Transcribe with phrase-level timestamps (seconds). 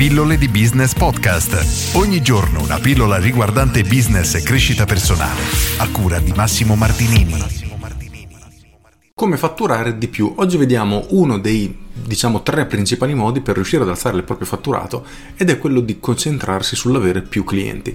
[0.00, 1.94] Pillole di Business Podcast.
[1.94, 5.42] Ogni giorno una pillola riguardante business e crescita personale.
[5.76, 7.34] A cura di Massimo Martinini.
[9.12, 10.32] Come fatturare di più?
[10.36, 15.04] Oggi vediamo uno dei diciamo tre principali modi per riuscire ad alzare il proprio fatturato
[15.36, 17.94] ed è quello di concentrarsi sull'avere più clienti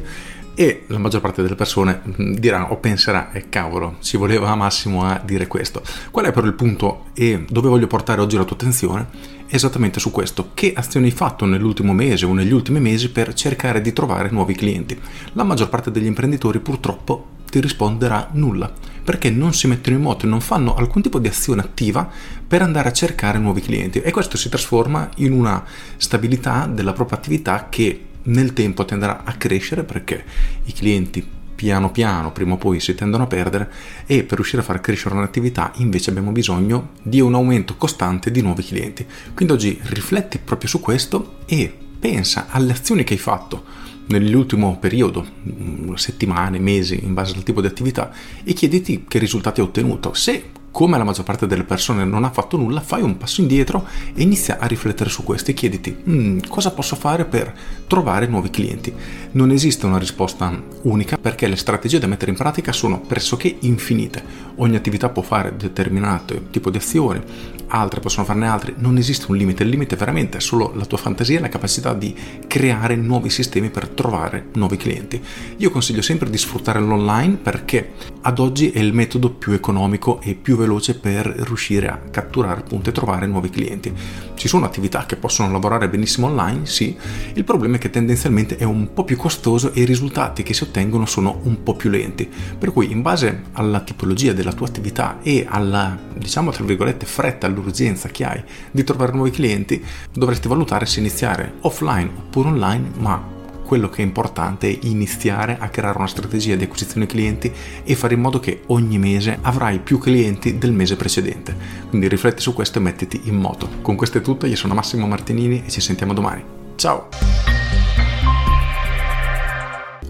[0.56, 4.56] e la maggior parte delle persone mm, dirà o penserà e eh, cavolo ci voleva
[4.56, 5.84] Massimo a dire questo.
[6.10, 9.34] Qual è però il punto e dove voglio portare oggi la tua attenzione?
[9.48, 10.52] Esattamente su questo.
[10.54, 14.56] Che azioni hai fatto nell'ultimo mese o negli ultimi mesi per cercare di trovare nuovi
[14.56, 15.00] clienti?
[15.34, 18.72] La maggior parte degli imprenditori purtroppo ti risponderà nulla
[19.04, 22.10] perché non si mettono in moto e non fanno alcun tipo di azione attiva
[22.48, 24.02] per andare a cercare nuovi clienti.
[24.02, 25.64] E questo si trasforma in una
[25.98, 30.24] stabilità della propria attività che nel tempo tenderà a crescere perché
[30.66, 31.26] i clienti
[31.56, 33.72] piano piano, prima o poi si tendono a perdere
[34.06, 38.42] e per riuscire a far crescere un'attività invece abbiamo bisogno di un aumento costante di
[38.42, 39.06] nuovi clienti.
[39.34, 43.64] Quindi oggi rifletti proprio su questo e pensa alle azioni che hai fatto
[44.08, 48.12] nell'ultimo periodo, mm, settimane, mesi, in base al tipo di attività
[48.44, 50.14] e chiediti che risultati hai ottenuto.
[50.14, 53.88] Se come la maggior parte delle persone non ha fatto nulla, fai un passo indietro
[54.14, 57.56] e inizia a riflettere su questo e chiediti mm, cosa posso fare per
[57.88, 58.94] trovare nuovi clienti.
[59.32, 64.22] Non esiste una risposta unica perché le strategie da mettere in pratica sono pressoché infinite.
[64.56, 67.22] Ogni attività può fare determinato tipo di azioni,
[67.68, 70.98] altre possono farne altre, non esiste un limite, il limite è veramente solo la tua
[70.98, 72.14] fantasia e la capacità di
[72.48, 75.22] creare nuovi sistemi per trovare nuovi clienti.
[75.58, 80.36] Io consiglio sempre di sfruttare l'online perché ad oggi è il metodo più economico e
[80.36, 83.94] più veloce veloce per riuscire a catturare appunto e trovare nuovi clienti.
[84.34, 86.96] Ci sono attività che possono lavorare benissimo online, sì,
[87.34, 90.64] il problema è che tendenzialmente è un po' più costoso e i risultati che si
[90.64, 92.30] ottengono sono un po' più lenti.
[92.58, 97.48] Per cui in base alla tipologia della tua attività e alla, diciamo tra virgolette, fretta,
[97.48, 103.35] all'urgenza che hai di trovare nuovi clienti, dovresti valutare se iniziare offline oppure online, ma
[103.66, 107.52] quello che è importante è iniziare a creare una strategia di acquisizione clienti
[107.84, 111.56] e fare in modo che ogni mese avrai più clienti del mese precedente.
[111.90, 113.68] Quindi rifletti su questo e mettiti in moto.
[113.82, 116.44] Con questo è tutto, io sono Massimo Martinini e ci sentiamo domani.
[116.76, 117.08] Ciao!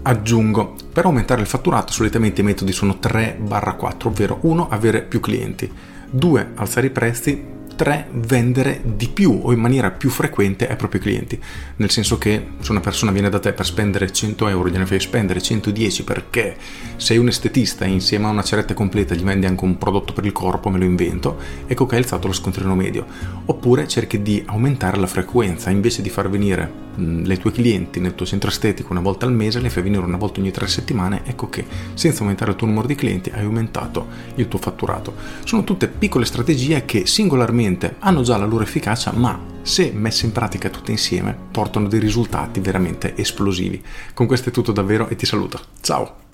[0.02, 5.68] Aggiungo, per aumentare il fatturato solitamente i metodi sono 3-4, ovvero 1 avere più clienti,
[6.08, 8.08] 2 alzare i prezzi, 3.
[8.12, 11.38] Vendere di più o in maniera più frequente ai propri clienti.
[11.76, 14.98] Nel senso che se una persona viene da te per spendere 100 euro, gliene fai
[14.98, 16.56] spendere 110 perché
[16.96, 20.24] sei un estetista e insieme a una ceretta completa gli vendi anche un prodotto per
[20.24, 23.06] il corpo, me lo invento, ecco che hai alzato lo scontrino medio.
[23.44, 28.26] Oppure cerchi di aumentare la frequenza, invece di far venire le tue clienti nel tuo
[28.26, 31.48] centro estetico una volta al mese, le fai venire una volta ogni tre settimane, ecco
[31.48, 31.64] che
[31.94, 35.14] senza aumentare il tuo numero di clienti hai aumentato il tuo fatturato.
[35.44, 40.32] Sono tutte piccole strategie che singolarmente hanno già la loro efficacia, ma se messe in
[40.32, 43.82] pratica tutte insieme portano dei risultati veramente esplosivi.
[44.14, 45.60] Con questo è tutto davvero e ti saluto.
[45.80, 46.25] Ciao!